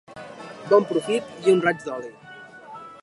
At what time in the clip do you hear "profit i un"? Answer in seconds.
0.93-1.61